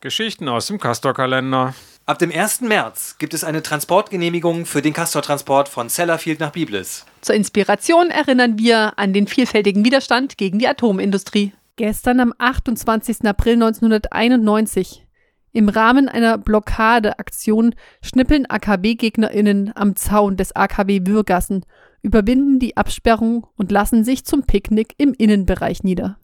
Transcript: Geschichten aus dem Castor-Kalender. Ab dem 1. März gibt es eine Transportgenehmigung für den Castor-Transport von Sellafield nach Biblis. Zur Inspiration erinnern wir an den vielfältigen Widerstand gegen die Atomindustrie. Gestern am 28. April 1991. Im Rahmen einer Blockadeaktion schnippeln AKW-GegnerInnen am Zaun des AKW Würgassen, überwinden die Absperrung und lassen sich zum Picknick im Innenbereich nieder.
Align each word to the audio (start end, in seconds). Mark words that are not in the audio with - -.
Geschichten 0.00 0.48
aus 0.48 0.66
dem 0.66 0.78
Castor-Kalender. 0.78 1.74
Ab 2.06 2.18
dem 2.18 2.32
1. 2.32 2.62
März 2.62 3.16
gibt 3.18 3.34
es 3.34 3.44
eine 3.44 3.62
Transportgenehmigung 3.62 4.64
für 4.64 4.80
den 4.80 4.94
Castor-Transport 4.94 5.68
von 5.68 5.90
Sellafield 5.90 6.40
nach 6.40 6.52
Biblis. 6.52 7.04
Zur 7.20 7.34
Inspiration 7.34 8.10
erinnern 8.10 8.58
wir 8.58 8.98
an 8.98 9.12
den 9.12 9.26
vielfältigen 9.26 9.84
Widerstand 9.84 10.38
gegen 10.38 10.58
die 10.58 10.68
Atomindustrie. 10.68 11.52
Gestern 11.76 12.20
am 12.20 12.34
28. 12.38 13.26
April 13.26 13.54
1991. 13.54 15.06
Im 15.52 15.68
Rahmen 15.68 16.08
einer 16.08 16.38
Blockadeaktion 16.38 17.74
schnippeln 18.02 18.46
AKW-GegnerInnen 18.48 19.72
am 19.74 19.96
Zaun 19.96 20.38
des 20.38 20.56
AKW 20.56 21.00
Würgassen, 21.04 21.66
überwinden 22.02 22.58
die 22.58 22.76
Absperrung 22.76 23.46
und 23.56 23.70
lassen 23.70 24.04
sich 24.04 24.24
zum 24.24 24.44
Picknick 24.44 24.94
im 24.96 25.12
Innenbereich 25.12 25.82
nieder. 25.82 26.18